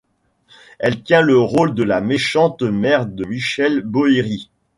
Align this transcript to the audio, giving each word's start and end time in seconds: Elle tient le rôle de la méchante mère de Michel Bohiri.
Elle 0.79 1.03
tient 1.03 1.21
le 1.21 1.37
rôle 1.37 1.75
de 1.75 1.83
la 1.83 2.01
méchante 2.01 2.63
mère 2.63 3.05
de 3.05 3.23
Michel 3.23 3.83
Bohiri. 3.83 4.49